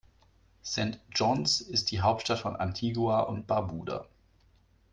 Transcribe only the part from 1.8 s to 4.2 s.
die Hauptstadt von Antigua und Barbuda.